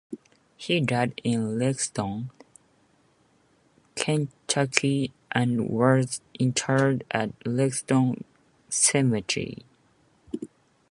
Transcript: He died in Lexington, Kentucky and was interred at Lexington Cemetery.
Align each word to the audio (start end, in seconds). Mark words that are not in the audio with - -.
He 0.57 0.79
died 0.81 1.21
in 1.23 1.59
Lexington, 1.59 2.31
Kentucky 3.95 5.13
and 5.31 5.69
was 5.69 6.21
interred 6.39 7.03
at 7.11 7.33
Lexington 7.45 8.23
Cemetery. 8.67 9.61